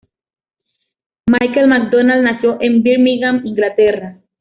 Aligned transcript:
Michael 1.27 1.67
McDonald 1.67 2.23
nació 2.23 2.57
en 2.59 2.81
Birmingham, 2.81 3.45
Inglaterra. 3.45 4.19